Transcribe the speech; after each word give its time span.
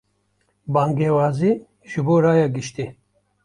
Bangewazî 0.73 1.51
ji 1.89 1.99
bo 2.05 2.15
raya 2.23 2.47
giştî 2.55 2.85